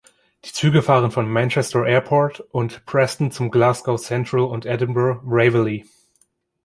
[0.45, 5.85] Die Züge fahren von Manchester Airport und Preston zum Glasgow Central und Edinburgh Waverley.